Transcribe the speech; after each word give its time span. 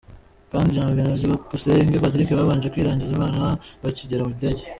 Hadi 0.51 0.75
Janvier 0.75 1.05
na 1.07 1.17
Byukusenge 1.19 2.01
Patrick 2.03 2.29
babanje 2.39 2.67
kwiragiza 2.73 3.11
Imana 3.17 3.41
bakigera 3.83 4.23
mu 4.27 4.33
ndege. 4.37 4.63